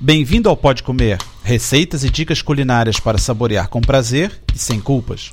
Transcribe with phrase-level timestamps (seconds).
[0.00, 5.32] Bem-vindo ao Pode Comer, receitas e dicas culinárias para saborear com prazer e sem culpas.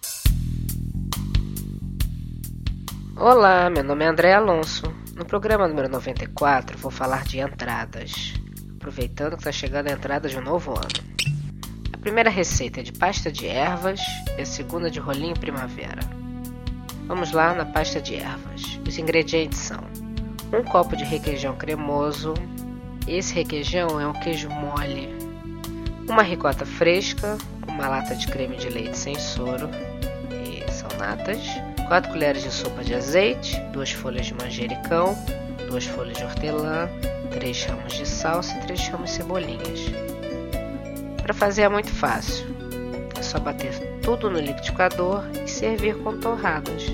[3.15, 4.91] Olá, meu nome é André Alonso.
[5.15, 8.33] No programa número 94 vou falar de entradas,
[8.75, 11.13] aproveitando que está chegando a entrada de um novo ano.
[11.93, 13.99] A primeira receita é de pasta de ervas
[14.35, 16.01] e a segunda de rolinho primavera.
[17.05, 18.79] Vamos lá na pasta de ervas.
[18.87, 19.79] Os ingredientes são
[20.51, 22.33] um copo de requeijão cremoso,
[23.07, 25.09] esse requeijão é um queijo mole.
[26.07, 27.37] Uma ricota fresca,
[27.67, 29.69] uma lata de creme de leite sem soro,
[30.31, 31.39] e são natas.
[31.87, 35.15] 4 colheres de sopa de azeite, 2 folhas de manjericão,
[35.69, 36.89] 2 folhas de hortelã,
[37.31, 39.79] 3 ramos de salsa e 3 ramos de cebolinhas.
[41.21, 42.45] Para fazer é muito fácil.
[43.17, 46.85] É só bater tudo no liquidificador e servir com torradas.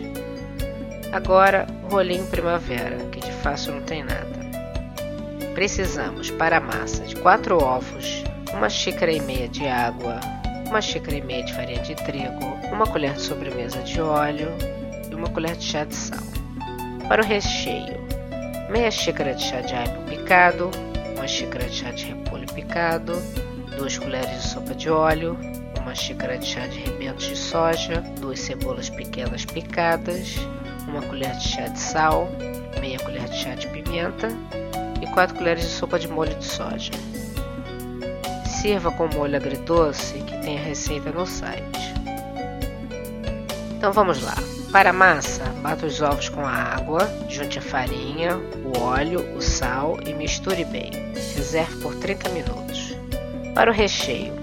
[1.12, 4.41] Agora, rolinho primavera, que de fácil não tem nada.
[5.54, 8.24] Precisamos para a massa de 4 ovos,
[8.54, 10.20] uma xícara e meia de água,
[10.68, 14.48] uma xícara e meia de farinha de trigo, uma colher de sobremesa de óleo
[15.12, 16.24] e uma colher de chá de sal.
[17.08, 18.00] Para o recheio,
[18.70, 20.72] meia xícara de chá de alho picado,
[21.18, 23.14] uma xícara de chá de repolho picado,
[23.78, 25.38] duas colheres de sopa de óleo,
[25.82, 30.38] uma xícara de chá de rebentos de soja, duas cebolas pequenas picadas,
[30.88, 32.30] uma colher de chá de sal,
[32.80, 34.30] meia colher de chá de pimenta
[35.14, 36.92] 4 colheres de sopa de molho de soja.
[38.46, 41.94] Sirva com molho agridoce que tem a receita no site.
[43.78, 44.36] Então vamos lá.
[44.72, 49.42] Para a massa, bata os ovos com a água, junte a farinha, o óleo, o
[49.42, 50.92] sal e misture bem.
[51.36, 52.96] Reserve por 30 minutos.
[53.54, 54.34] Para o recheio,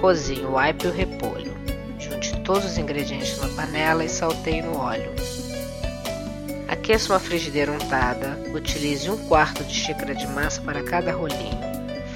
[0.00, 1.54] cozinhe o aipo e o repolho.
[1.98, 5.12] Junte todos os ingredientes numa panela e salteie no óleo.
[6.68, 11.60] Aqueça uma frigideira untada, utilize um quarto de xícara de massa para cada rolinho.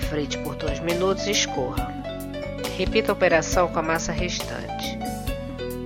[0.09, 1.95] Frite por 2 minutos e escorra.
[2.77, 4.99] Repita a operação com a massa restante.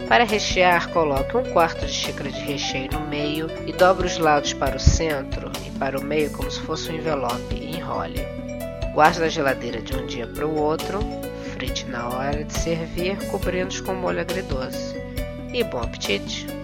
[0.08, 4.54] Para rechear, coloque um quarto de xícara de recheio no meio e dobre os lados
[4.54, 8.20] para o centro e para o meio como se fosse um envelope e enrole.
[8.94, 11.00] Guarde na geladeira de um dia para o outro,
[11.52, 14.94] frite na hora de servir, cobrindo-os com molho agridoce.
[15.52, 16.63] E bom apetite!